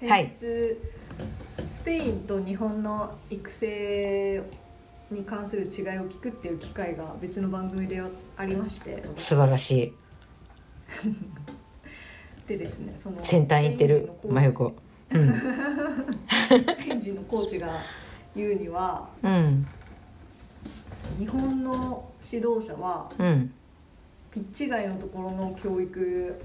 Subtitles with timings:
[0.00, 0.32] 先日、はい
[1.68, 4.42] スペインと日本の育成
[5.10, 8.02] に関する違いを聞くっていう機会が別の番組で
[8.36, 9.92] ありまして素晴らしい。
[12.48, 14.74] でですねその先端行ってる真由子。
[15.10, 15.28] うん。
[16.96, 17.82] ン人のコーチが
[18.34, 19.66] 言うにはうん。
[21.18, 23.52] 日本の指導者はうん。
[24.30, 26.40] ピッチ外のところの教育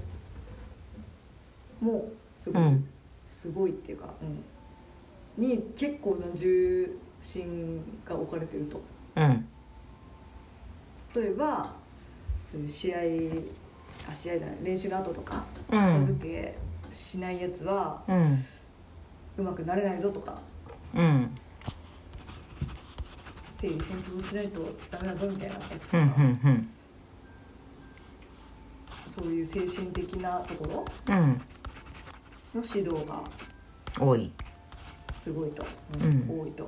[1.80, 2.86] もすごん。
[3.26, 4.08] すごいっていうか、
[5.38, 8.80] うん、に結構な重心が置かれてると
[9.16, 9.48] うん。
[11.14, 11.72] 例えば
[12.50, 12.98] そういう試合
[14.10, 16.04] あ試合じゃない練習の後とかう片ん。
[16.06, 16.56] 付け
[16.92, 18.44] しないやつはうん。
[19.38, 20.38] うまくなれないぞとか
[20.94, 21.30] うん。
[23.60, 24.60] 整理整頓しないと
[24.90, 26.08] ダメだぞみたいなやつうん。
[26.10, 26.68] とか、うん。
[29.06, 31.40] そういう精神的なところうん。
[32.54, 33.22] の指導が
[34.00, 34.32] 多い。
[35.12, 35.64] すごいと、
[36.00, 36.64] うん多いと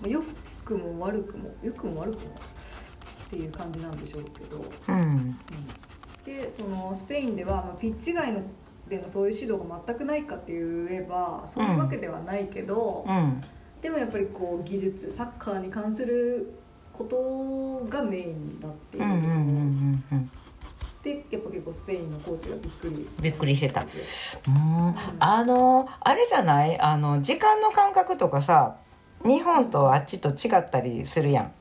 [0.00, 0.22] まあ良
[0.64, 2.22] くも悪くも良くも悪くも
[3.26, 5.00] っていう感じなんでしょうけど、うん。
[5.00, 5.38] うん
[6.24, 8.40] でそのスペインでは、まあ、ピッチ外の
[8.88, 13.42] でのそういう指導が全くないかって言えばそういうわけではないけど、うん。
[13.82, 16.54] でもやっぱりこう技術サッカーに関する
[16.94, 20.04] ことがメインになっていうころ、うん。
[20.12, 20.30] うん。
[21.04, 23.08] でやっぱ結構スペインのコーチがびっくり。
[23.20, 23.82] びっくりしてた。
[23.82, 23.84] う
[24.50, 24.94] ん。
[25.20, 28.76] あの、あれじゃない、あの、時間の感覚とかさ。
[29.24, 31.52] 日本とあっちと違ったりするやん。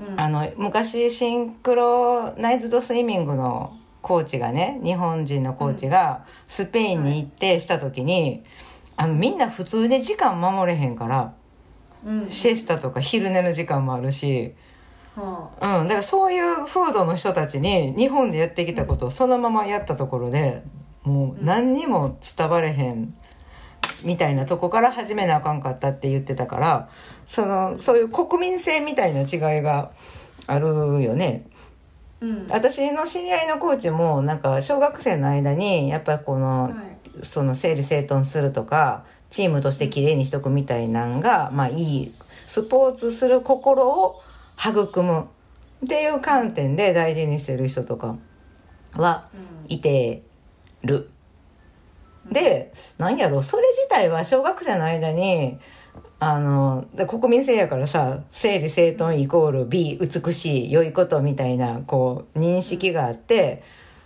[0.00, 0.20] うん。
[0.20, 8.44] あの昔シンクロナイズドスイミングのコーチがね日本人のコーチがスペインに行ってした時に、
[8.96, 11.34] あのみんな普通で時間守れへんから
[12.04, 12.30] うん。
[12.30, 14.48] シエスタとか昼寝の時間もあるし、は
[15.16, 20.62] うん、だからそういう風土の人たちに日本でやってきたことをそのままやったところで
[21.04, 23.14] もう何にも伝われへん
[24.04, 26.88] みたいなとこから始めなあかんかったって言ってたから
[27.26, 29.90] そのそういう国民性みたいな違いが
[30.46, 30.68] ある
[31.02, 31.46] よね。
[31.52, 31.56] あ
[32.20, 32.46] うん。
[32.50, 36.72] 私の知り合いのコーチもなんか小学生の間にやっぱりこの、はい。
[37.22, 42.14] その整理整頓するとかチームとして綺麗にしとくみたいなんが、まあいい
[42.46, 44.20] スポーツする心を
[44.58, 45.28] 育む。
[45.84, 48.16] っていう観点で大事にしてる人とか
[48.96, 50.22] はうんいて
[50.82, 51.10] る。
[52.30, 55.58] で、なんやろ、それ自体は小学生の間に、
[56.18, 63.62] あの、で国民性やからさ、整理整頓イコール美、美しい、良いことみたいな、こう、認識があって、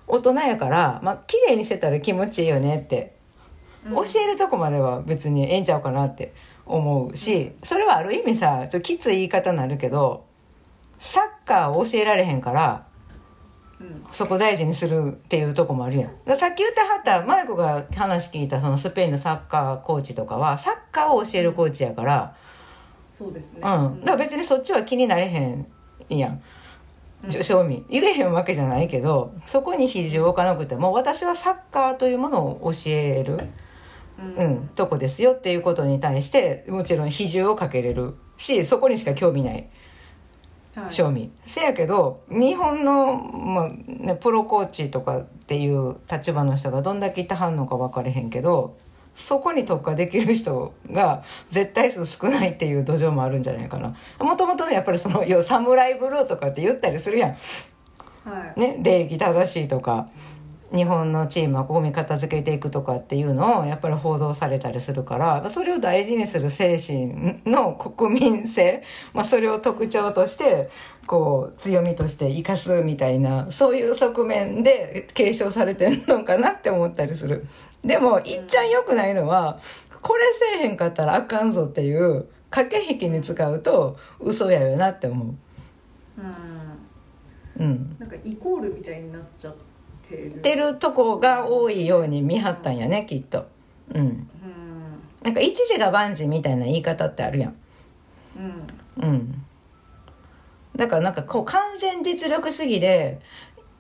[0.07, 3.15] 大人やから、まあ、綺麗にしてたら気持ちいいよねって、
[3.87, 3.95] うん。
[3.95, 6.35] 教えるとこまでは別にええんちゃうかなって
[6.67, 10.30] 思うし、それはある意味さ、ちょきつい言い方になるけど、
[11.01, 12.87] サッカーを教えられへんから、
[13.81, 16.37] うんそこ大事にするっていうとこもあるやん。
[16.37, 22.37] さっき言ってはった、マイコが話聞いたそのスペインのサッカーコーチとかは、サッカーを教えるコーチやから、
[23.07, 24.01] そうですねうん。
[24.01, 25.67] だから別にそっちは気になれへん
[26.09, 26.33] やん。
[27.25, 27.85] うん正味。
[27.91, 33.39] 言えへんわけじゃないけど、そこに比重を置かなくても、私はサッカーというものを教える、
[34.19, 39.69] うんうん、とこですよっていうことに対して、もちろん比重をかけれるし、そこにしか興味ない。
[40.75, 41.31] はい。
[41.45, 48.79] せやけど日本の、まあね、プロコーチとかっていう立場の人がどんだけいたはんのか分かれへんけど
[49.17, 53.97] そこに特化できる人が絶対数少ないっていう土壌もあるんじゃないかな。
[54.19, 57.31] もともとねやっぱりそのサムライブルーとかって言ったりするやん。
[57.31, 57.37] は
[58.57, 58.61] い。
[58.61, 60.09] ね礼儀正しいとか
[60.73, 68.83] 日本のチームはゴミ片付けていくとかっていうのをやっぱり報道されたりするからそれを大事にする精神の国民性、
[69.13, 70.69] まあ、それを特徴として
[71.07, 77.47] こう強みとして生かすみたいなそういう側面で継承されてんのかなって思ったりする。
[77.85, 79.59] でもいっちゃん良くないのは
[80.03, 80.25] これ
[80.59, 85.29] せえへんかったらあかんぞっていう駆け引きに使うと嘘やよなって思う。
[87.59, 87.67] うん。
[87.67, 87.97] うん。
[87.99, 89.61] なんかイコールみたいになっちゃって。
[89.61, 89.70] る
[90.15, 93.47] ってるとこが多いように見張ったんやねきっと。
[93.95, 94.01] うん。
[94.01, 94.27] うん。
[95.23, 97.57] なんか一時が万事みたいな言い方ってあるやん。
[98.99, 99.09] うん。
[99.09, 99.45] うん。
[100.77, 103.21] だからなんかこう完全実力主義で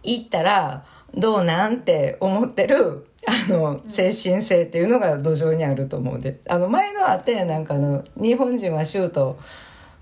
[0.02, 0.84] 行ったら
[1.14, 6.40] どうなんって思ってるあの精神性っていうのが土壌にあると思うで。
[6.48, 9.38] あの前のあったやんなんかあの日本人はシュート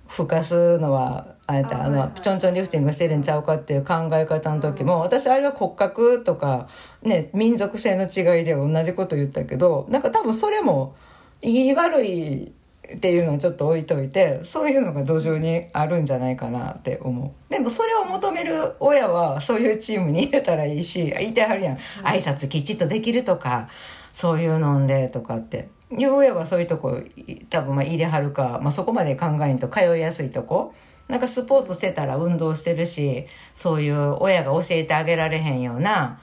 [0.08, 6.69] 吹かすのはあえてあの、ちょんちょんリフティングしてるんちゃうかっていう考え方の時も、私あれは骨格とか
[7.02, 10.96] ね民族性の違いで同じこと言ったけどなんか多分それも
[11.43, 12.52] いい悪い
[12.94, 17.52] っていうのをちょっと置いといてそういうのが土壌にあるんじゃないかなって思う。
[17.52, 21.76] でもそれを求める親はそういうチームに入れたらいいし言いてはるやん。
[22.02, 23.69] 挨拶きちっとできるとか
[24.12, 30.75] そういうのんでとかって親はそういうとこい多分まあ入れはるか、まあ、そこまで考えんと通いやすいとこ
[31.08, 36.20] なんかスポーツしてたら運動してるしそういう親が教えてあげられへんような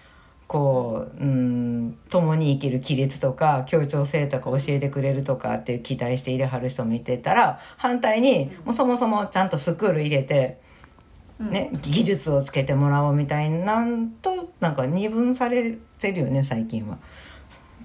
[0.48, 10.60] こう、うん、共に生きる規律とか協調性とか教えてくれるとかっていう期待して入れはる人もいてたら反対にもうそもそもちゃんとスクール入れて、
[11.40, 17.00] ね、技術をつけてもらおうみたいなんとなんか二分されてるよね最近は。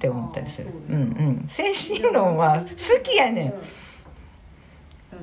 [0.01, 0.71] って思ったりする。
[0.89, 0.99] うんう
[1.43, 1.45] ん。
[1.47, 2.67] 精神論は好
[3.03, 3.51] きやねん。
[3.51, 3.53] うん。
[3.53, 3.61] うん。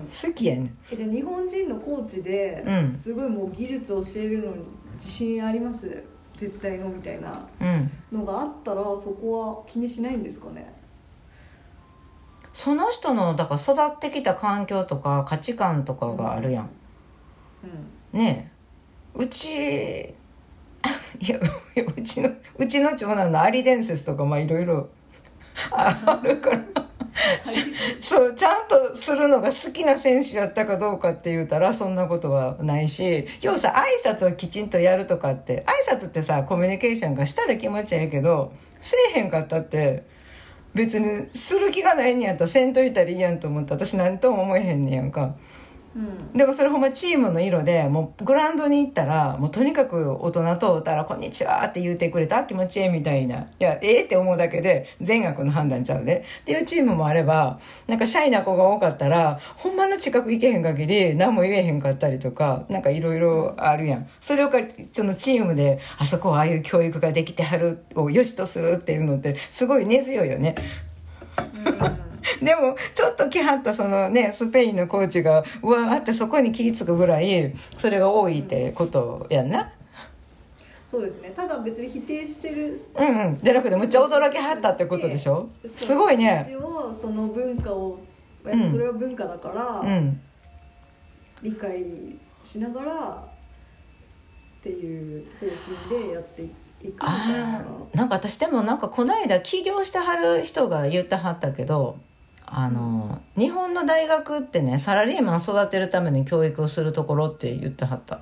[0.05, 0.77] 好きやねん。
[0.91, 2.93] えじゃあ日本人のコーチで、うん。
[2.93, 4.63] すごいもう技術を教えるのに
[4.97, 6.03] 自信あります？
[6.35, 7.91] 絶対のみたいなうん。
[8.19, 10.71] のがあったらそこは気にしないんですかね？
[12.53, 13.59] その人のだから
[13.89, 16.69] 育ってきた環境とか価値観とかがあるやん。
[18.13, 18.19] うん。
[18.19, 18.51] ね
[19.15, 19.19] え。
[19.19, 20.13] うち
[21.19, 21.39] いや
[21.95, 24.89] うちのうちの長男のアリ伝説とかまあいろいろ
[25.71, 26.87] あるから
[28.01, 33.73] そうちゃんとするのが好きな選手やったかどうかって言うたらそんなことはないし要はさ
[34.05, 40.03] 挨拶をきちんとやるとかって挨拶ってさコミュニケーションがしたら気持ちええけどせえへんかったって
[40.73, 45.35] 別にする気がないんやったらせんといたらいいやんと思って私何とも思えへんねやんか。
[45.97, 46.37] うん。
[46.37, 53.37] でもそれほんまチームの色でもうグラウンドに行ったらもうとにかく大人と会ったら「こんにちは」って言うてくれた気持ちええみたいな。
[53.37, 56.23] いやええって思うだけで善悪の判断ちゃうで。
[56.41, 64.07] っていうチームもあればなんかシャイな子が多かったらほんまの近く行けへん限り何も言えへんかったりとかなんかいろいろあるやん。
[64.21, 64.59] それをか
[64.91, 70.55] そのチームであそこはああいう教育ができてはるを良しとするっていうのってすごい根強いよね。
[72.41, 79.71] でもちょっと来はったそのねスペインのコーチがうわーってそこに気ぃ付くぐらいそれが多いってことやんな。
[80.85, 81.33] そうですね。
[81.35, 82.79] ただ別に否定してる。
[82.97, 83.37] うんうん。
[83.43, 85.49] じゃなくてむっちゃ驚きはったってことでしょ？
[85.75, 86.47] すごいね。
[86.49, 87.99] 一応その文化を
[88.45, 90.21] やっぱそれは文化だから、うん。
[91.43, 91.83] 理解
[92.43, 92.93] しながら
[94.59, 95.45] っていう方
[95.89, 96.47] 針でやってい
[96.91, 97.97] くあー。
[97.97, 101.97] なんか私でもなんかこの間起業してはる人が言ってはったけど
[102.49, 108.15] あの日本の大学ってねサラリーマン育てるために教育をするところって言ってはった。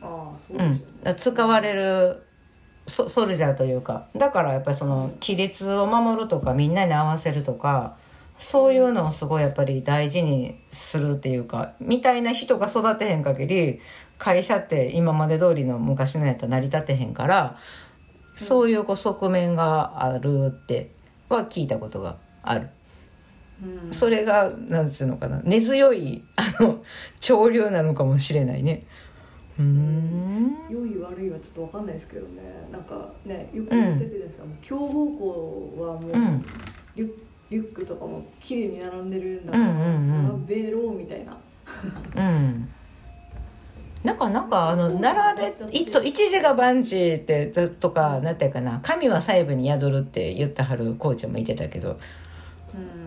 [0.00, 2.22] ああそうね、、だから使われる
[2.86, 4.08] ソソルジャーというか。
[4.16, 7.96] だからやっぱりその規律を守るとかみんなに合わせるとか
[8.38, 13.80] そういうのをすごいやっぱり大事にするっていうかみたいな人が育てへん限り
[14.18, 17.58] 会社って今まで通りの昔のやったら成り立てへんから
[18.36, 20.90] そういうこう側面があるって
[21.28, 22.68] は聞いたことがある。
[23.62, 23.92] うん。
[23.92, 25.40] それがなんつうのかな。
[25.44, 26.82] 根強いあの
[27.20, 28.82] 潮流なのかもしれないね。
[29.58, 30.56] うーん。
[30.68, 32.42] 良い悪いはちょっとわかんないですけどね。
[32.70, 36.44] なんかねよく言ってるじゃないですか、もう強豪校はもう、うん。
[36.94, 37.10] リュ
[37.48, 40.46] リュックとかも綺麗に並んでるんだから、うんうんうん。
[40.46, 41.36] 並べろみたいな。
[42.16, 42.68] うん。
[44.04, 48.80] なんかなんかあの並べ一時が万事ってとかなんていうかな。
[48.82, 51.98] 神は細部に宿るって言ってはるコーチもいてたけど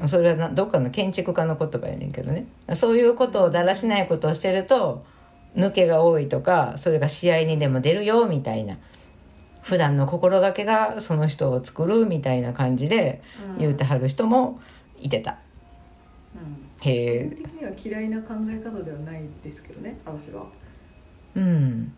[0.02, 0.10] うん。
[0.10, 2.48] それはなどっかの建築家の言葉やねんけどね。
[2.76, 5.06] そういうことをだらしないことをしてると
[5.56, 8.78] 抜けが多いとかそれが試合にでも出るよみたいな
[9.62, 13.22] 普段の心がけがその人を作るみたいな感じで
[13.58, 14.60] 言うてはる人も
[15.00, 15.38] いてた。
[16.36, 16.90] うん。
[16.90, 17.26] へえ。
[17.26, 20.46] 的には嫌いな考え方ではないですけどね私は。
[21.36, 21.94] うん。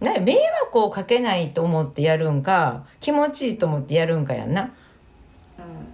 [0.00, 4.72] ね迷惑をかけないと思ってやるんか気持ちいいと思ってやるんかやんな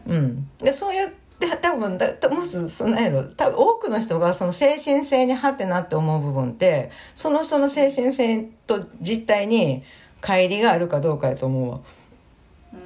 [0.09, 0.15] うん。
[0.17, 9.85] うんでそうやって多分だもしそんなんやろ多分多くの人がその精神性にハってなって思う部分ってその人の精神性と実態に
[10.21, 11.81] 乖離があるかどうかやと思うわ。
[12.73, 12.77] う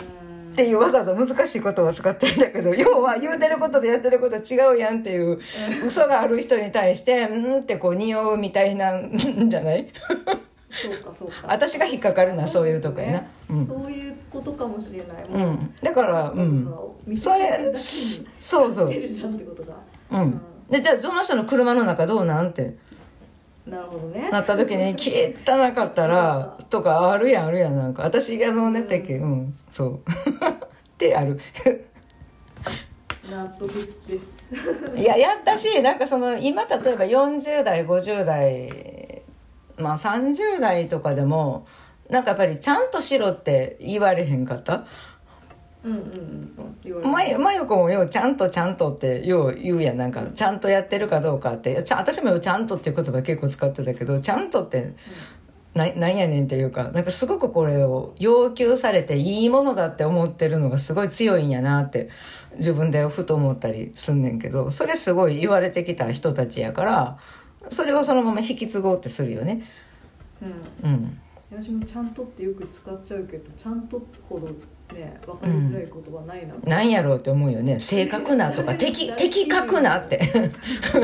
[0.48, 0.52] ん。
[0.52, 5.40] っていうわざわざ難しいことを使ってるんだけど要は言うてることでやってること違うやんっていう
[5.86, 9.88] 嘘がある人に対してうんってこう匂うみたいなんじゃない？
[10.72, 11.34] そうかそうか。
[11.46, 13.22] 私が引っかかるのはそういうとこやな。
[13.50, 13.66] うん。
[13.66, 16.74] そういうことかもしれない、うん、だからうん。
[17.16, 17.72] それ
[18.40, 18.90] そうそうう。
[18.90, 22.74] んでじゃあその人の車の中どうなんって？
[23.66, 24.30] なるほどね。
[24.30, 24.96] なった時に
[25.46, 28.02] 汚かったらとかあるやんあるやんなんか。
[28.02, 29.54] 私がのねてっけうん。
[29.70, 30.00] そう。
[30.00, 30.00] っ
[30.96, 31.38] てある。
[33.30, 33.80] 納得で
[34.20, 34.42] す。
[34.96, 39.01] いややったしなんかその今例えば40代50代
[39.78, 41.66] まあ30代とかでも
[42.10, 44.86] なんかやっぱりちゃんとしろって言われへんかった？
[45.84, 47.10] うんうんうん。
[47.10, 49.96] まゆまゆこもようちゃんとちゃんとってよう言うやん。
[49.96, 51.84] なんかちゃんとやってるかどうかって。
[51.90, 54.92] 私もようちゃんとっていう言葉結構使ってたけどちゃんとって
[55.74, 62.10] ななんやねんっていうかなんかすごくこれを要求されていいものだって思ってるのがすごい強いんやなって
[62.56, 67.18] 自分でふと思ったりすんねんけどそれすごい言われてきた人たちやから
[67.68, 69.62] それをそのまま引き継ごうってするよね。
[70.82, 70.90] うん。
[70.90, 71.18] うん。
[71.50, 74.48] 私もちゃんとってよく使っちゃうけどちゃんとほど
[74.94, 77.78] ね分かりづらい言葉ないな、なんやろうって思うよね。
[77.78, 80.20] 正確なとか的的確なって。
[80.90, 81.02] そう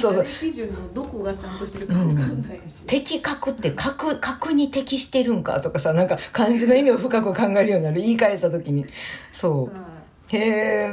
[0.00, 0.14] そう。
[0.14, 8.00] 誰基準のどこがちゃんとしてるか分かんないし、的確って確確に適してるんかとかさなんか漢字の意味を深く考えるようになる。
[8.00, 8.86] 言い換えた時に。
[9.32, 9.76] そう。
[9.76, 9.88] は
[10.30, 10.90] へ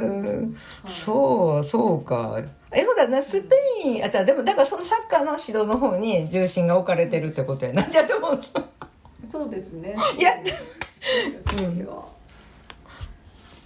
[0.86, 2.40] そうそうか
[2.76, 7.82] えほだなスペインあじゃあでもだからそのサッカーの指導の方に重心が置かれてるってことやな。
[7.82, 8.38] じゃあでもい、
[9.28, 9.96] そうですね。
[10.18, 10.32] いや。
[11.40, 12.04] そういう意味では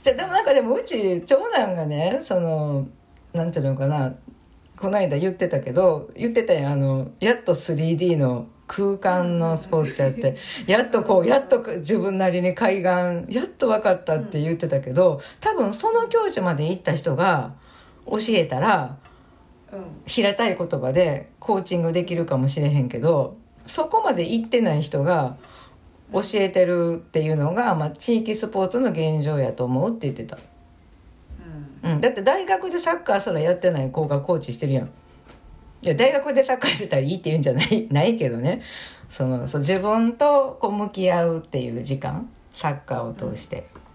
[0.02, 2.86] じゃあでもなんかでもうち長男がねその
[3.32, 4.14] なんていうのかな
[4.76, 10.36] この間言ってたけど言ってたやんあのやっと 3D の空間のスポーツやって
[10.66, 17.54] やっとこうやっと自分なりに海岸やっと分かったって言ってたけど多分その教授まで行った人が
[18.10, 18.96] 教えたら
[19.72, 19.80] うん。
[20.06, 23.36] 平たい言葉でコーチングできるかもしれへんけど
[23.66, 25.36] そこまで行ってない人が
[26.12, 30.38] 教えてるっていうのが、まあ、地域スポーツの現状やと思うって言ってた。
[31.84, 31.92] うん。
[31.92, 34.90] うん、だって大学でサッカーすらやってない子がコーチしてるやん。
[35.82, 37.86] いや大学でサッカーしてたらいいって言うんじゃない？
[37.94, 38.60] ないけどね。
[39.08, 43.89] そのそう自分とこう向き合うっていう時間サッカーを通して、まあ、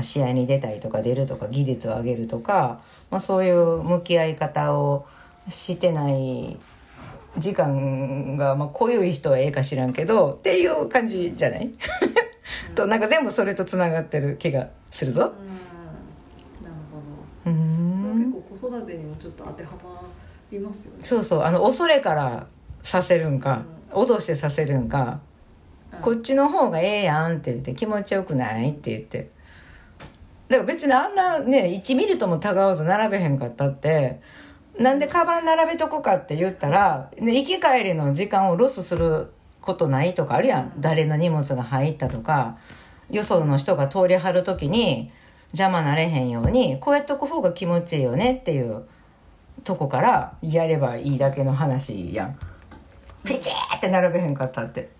[0.00, 2.80] 試合に出たりとか出るとか技術を上げるとか、
[3.10, 5.04] まあ、そういう向き合い方を
[5.48, 6.56] してない
[7.36, 11.70] 時間が、まあ、濃い人はええか知らんけどっていう感じじゃない？
[12.74, 15.32] となんか全部それとつながってる気がするぞ。
[17.44, 18.32] うん。
[18.48, 20.00] 子育てにもちょっと当てはま
[20.50, 20.98] りますよね。
[21.00, 21.42] そうそう。
[21.42, 22.46] あの恐れから
[22.82, 25.20] させるんか、脅してさせるんか、
[25.92, 25.98] うん。
[26.00, 29.30] こっちの方がええやんって言って気持ちよくないって言って
[30.52, 34.20] だから別にあんなね1ミリともたがわず並べへんかったって
[34.78, 39.32] なんでカバン並べとこかって言ったら、ね、行き帰りの時間をロスする
[39.62, 40.72] ことないとかあるやん。
[40.78, 42.58] 誰の荷物が入ったとか
[43.10, 45.10] よその人が通りはる時に
[45.52, 48.84] 邪魔なれへんようにこうやっとく方が気持ちいいよねっていう
[49.64, 52.38] とこからやればいいだけの話やん。
[53.24, 54.90] ピチーって並べへんかったって。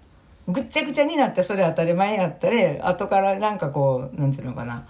[0.49, 4.87] ぐっちゃぐちゃになってそれ当たり前やったり後からなんかこうなんていうのかな。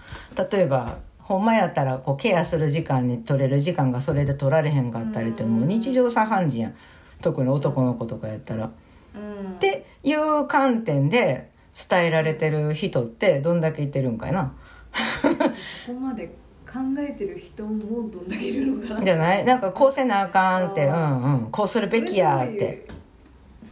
[0.51, 6.75] 例えばほんまやったらこうケアする時間に取れる時間がそれで取られへんかったりっていうのも日常茶飯事やん。
[7.21, 8.71] 特に男の子とかやったら。
[9.15, 9.51] うん。
[9.51, 11.51] っていう観点で
[11.89, 14.53] 伝えられてる人ってどんだけいてるんかいな。
[15.21, 15.29] こ
[15.87, 16.27] こまで
[16.65, 19.05] 考えてる人もどんだけいるのかな。
[19.05, 19.45] じゃない？
[19.45, 21.51] なんかこうせなあかんってうあんうん。
[21.51, 22.87] こうするべきやって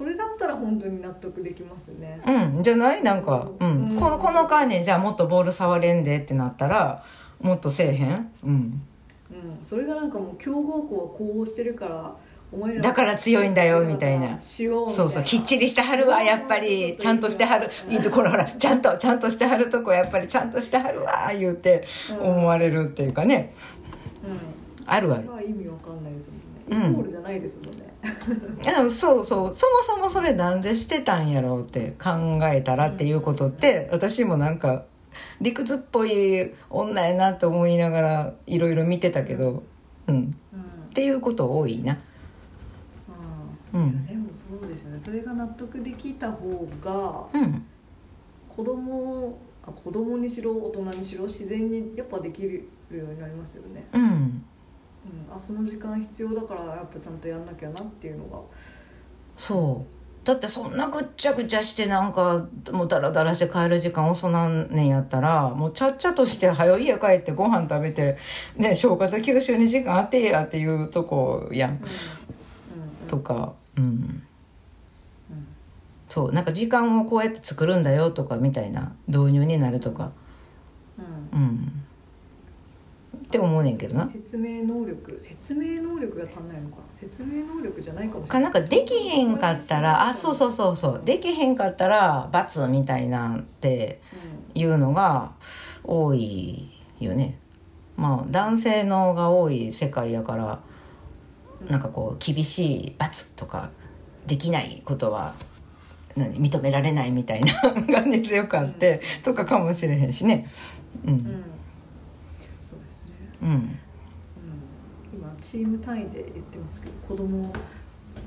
[0.02, 2.20] それだったら本当に納得できますね。
[2.26, 3.04] うんじゃない？
[3.04, 3.90] なんか、うん。
[3.90, 3.96] うん。
[3.96, 7.04] このこの間にじゃあもっとボール触れんでってなったら
[7.40, 8.32] もっとせえへん？
[8.44, 8.52] うん。
[8.52, 8.82] うん。
[9.62, 12.16] それがなんかもう強豪校はこうしてるから
[12.82, 14.40] だから強いんだよみたいな。
[14.40, 16.98] そうそうきっちりしてはるわやっぱり。
[16.98, 17.70] ちゃんとしてはる。
[17.88, 21.86] いいところほらちゃんとちゃんとしてはるとこやっぱりちゃんとしてはるわ言うて
[22.20, 23.54] 思われるっていうかね。
[24.26, 24.40] うん。
[24.88, 25.24] あるある。
[25.48, 26.32] 意味わかんないです
[26.72, 26.88] もんね。
[26.88, 26.92] うん。
[26.94, 29.56] イコールじゃないですもんねい やそうそう。
[29.56, 32.10] そもそもそれなんでしてたんやろうって考
[32.44, 34.86] えたらっていうことって私もなんか
[35.40, 39.64] 理屈っぽい女やなって思いながらいろいろ見てたけど
[40.08, 40.16] うん。
[40.16, 40.94] っうん。
[40.94, 41.98] ていうこと多いな。
[43.74, 44.06] ううんん。
[44.06, 44.98] でもそうですよね。
[44.98, 47.64] それが納得できた方がうん。
[48.50, 54.44] 子供あ子供にしろ大人にしろ自然にやっぱできるようになりますよね、うん
[55.06, 58.40] うん、あその時間必要だからやっぱちゃんとやんなきゃなっていうのが。
[59.36, 60.02] そう。
[60.24, 68.18] だってそんなぐっちゃぐちゃしてなんかもうダラダラして帰る時間遅なんねんやったらもうちゃっちゃとして早い家帰ってご飯食べて
[68.56, 71.72] ね消化と吸収に時間あってやっていうとこやん。
[71.72, 71.78] うん。
[71.78, 73.08] うん。
[73.08, 73.54] とか。
[73.78, 73.84] うん。
[73.84, 74.24] うん。
[76.08, 76.32] そう。
[76.32, 80.12] なんか時間をこうやって作るんだよとかみたいな導入になるとか。
[81.34, 81.40] うん。
[81.40, 81.84] うん
[83.32, 84.06] って思うねんけどな。
[84.06, 88.44] 説明能力説明能力が足んないのか説明能力じゃないかもしれかない。
[88.44, 91.02] なんかできへんかったらあそうそうそうそう。
[91.06, 94.02] できへんかったら罰みたいなんって
[94.54, 95.32] いうのが
[95.86, 97.40] 多いよね。
[97.96, 100.60] まあ男性のが多い世界やから
[101.70, 103.72] なんかこう厳しい罰とか
[104.28, 105.36] できないことは
[106.18, 106.36] 何？
[106.36, 110.50] 認められないみたいながね強くあってとかかもしれへんしね。
[111.06, 111.44] ううん、うん
[113.42, 113.50] うん。
[113.50, 113.80] うん、
[115.14, 117.54] 今チーム単位で言ってますけど子供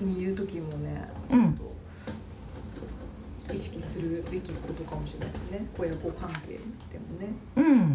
[0.00, 1.60] に言う時もね、うん。
[3.52, 5.66] 意識するべきことかもしれないですね。
[5.78, 6.58] 親子関係で
[6.98, 7.28] もね。
[7.56, 7.92] うん。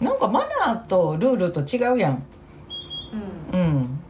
[0.00, 2.22] なんかマナーとルールと違うやん。
[3.52, 3.60] うん。
[3.60, 4.00] うん。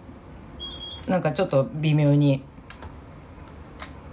[1.07, 2.43] なんかちょっと微妙に。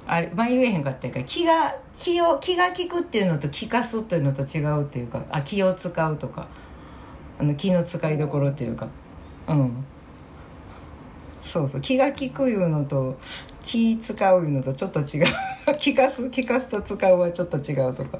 [0.07, 6.47] あれ前言えへんかったやから気が気を気が利くっていうのと気かすっていうのと違うっていうかあ気を使うとか
[7.39, 8.87] あの気の使いどころっていうか。
[9.47, 9.85] うん。
[11.43, 11.81] そうそう。
[11.81, 13.17] 気が利くいうのと
[13.63, 15.25] 気使ういうのとちょっと違う。
[15.77, 18.19] 気かす気かすと使うはちょっと違うとか。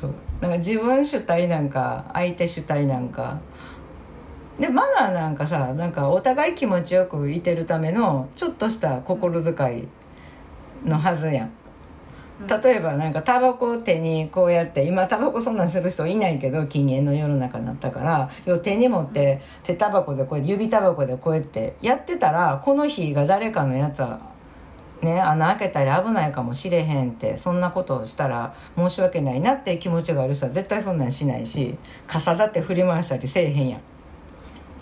[0.00, 0.14] そう。
[0.40, 3.38] なんか自分主体なんか相手主体なんか。
[4.58, 9.88] でマナーなんかさなんかお互い気持ちよくいてるためのちょっとした心遣い
[10.88, 11.50] のはずやん。
[12.46, 24.20] 例えばなんかタバコを手にこうやって今タバコそんなんする人いないけど禁煙の世の中になったから要は手に持って手タバコでこうやって指タバコでこうやってやってたらこの日が誰かのやつは
[25.02, 31.76] ね穴開けたり危ないかもしれへんってそんなことをしたら申し訳ないなっていう気持ちがある人は絶対そんなんしないし
[32.06, 33.80] 傘だって振り回したりせえへんやん。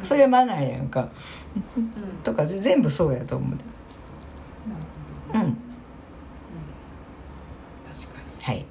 [0.05, 1.09] それマナーやんか。
[1.75, 1.89] うん。
[2.23, 3.49] とか全部そうやと思う
[5.35, 5.57] うん確か
[8.39, 8.67] にはい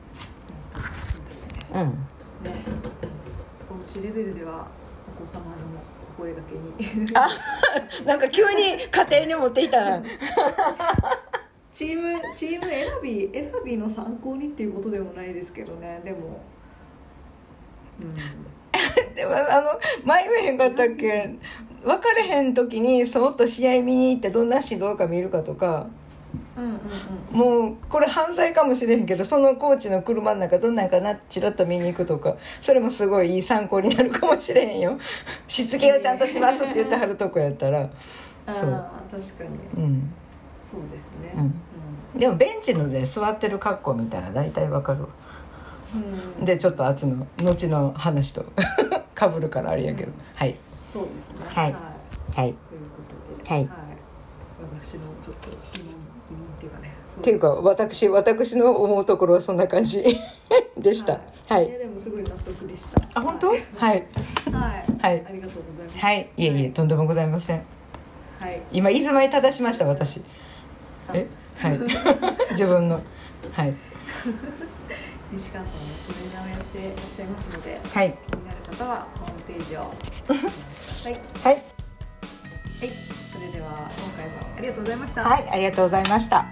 [1.64, 1.89] そうん。
[1.89, 1.96] ね。
[3.70, 4.67] おうちレベルでは
[5.17, 5.51] お子様の
[6.17, 7.05] お声掛けに。
[7.13, 7.27] あ
[8.05, 10.00] なんか急に家庭に持っていた。
[10.00, 10.03] な
[11.74, 16.01] チームチーム選び選びの参考にっていうことでもないですけどね。
[16.05, 16.39] でも。
[18.01, 18.15] うん。
[19.15, 21.36] で もあの前言えへんかったっけ？
[21.84, 25.88] 分かれへん時にそっと試合見に行ってどんな指導か見るかとか
[26.57, 26.72] うんうん
[27.33, 27.65] うん。
[27.68, 34.98] もうこれ犯罪かもしれへんけどそのコーチの車の中どんなんかなチラッと見に行くとかそれもすごいいい参考になるかもしれへんよ。
[35.48, 37.89] しつけをちゃんとしますって言ってはるとこやったら。
[38.48, 38.55] そう。
[38.55, 39.83] 確かに。
[39.83, 40.13] うん。
[40.61, 41.51] そうですね。
[42.13, 42.20] うん。
[42.20, 45.07] でもベンチので座ってる格好見たら大体わかるわ。
[45.94, 46.39] うん。
[46.39, 48.46] うんでちょっとあっちの後の話と
[49.13, 50.11] かぶるからあれやけど。
[50.35, 50.55] はい。
[50.70, 51.46] そうですね。
[51.46, 51.74] はい。
[51.74, 51.81] はい。
[51.81, 52.33] はい。
[52.33, 52.55] というこ
[53.44, 53.55] とで。
[53.55, 53.70] はい。
[54.81, 55.50] 私のちょっと
[56.29, 56.94] 疑問っていうかね。
[57.18, 60.03] っていうか私私の思うところはそんな感じ
[60.77, 61.20] でした。
[61.48, 61.68] はい。
[61.68, 63.20] でもすごい納得でした。
[63.20, 63.50] あ本当？
[63.50, 63.59] はい。
[63.77, 63.94] はい。
[63.94, 64.05] はい。
[65.00, 65.98] はいありがとうございます。
[65.98, 66.29] はい。
[66.38, 67.64] いえいえとんでもございません。
[68.40, 68.61] はい。
[68.72, 70.22] 今居住まい正しました私。
[71.07, 71.14] あ。
[71.14, 71.27] え？
[71.57, 71.79] はい。
[72.51, 73.01] 自分の。
[73.53, 73.74] はい。
[75.31, 78.18] 西川さんもトレーナーをやっていらっしゃいますのではい。
[78.29, 79.79] 気になる方はホームページを
[80.27, 80.51] ご覧くだ
[81.01, 81.14] さい。
[81.14, 81.53] はい。
[81.53, 85.24] はいそれでは今回もありがとうございました。
[85.24, 86.45] はいありがとうございました。